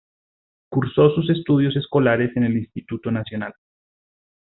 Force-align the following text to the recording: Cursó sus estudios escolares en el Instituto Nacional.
Cursó 0.69 1.11
sus 1.13 1.29
estudios 1.29 1.75
escolares 1.75 2.35
en 2.35 2.45
el 2.45 2.57
Instituto 2.57 3.11
Nacional. 3.11 3.53